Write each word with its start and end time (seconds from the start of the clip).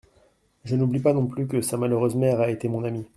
Je 0.65 0.75
n'oublie 0.75 0.99
pas 0.99 1.13
non 1.13 1.27
plus 1.27 1.45
que 1.47 1.61
sa 1.61 1.77
malheureuse 1.77 2.15
mère 2.15 2.39
a 2.41 2.49
été 2.49 2.67
mon 2.67 2.83
amie. 2.85 3.05